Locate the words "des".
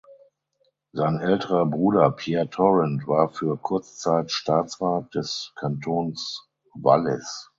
5.13-5.53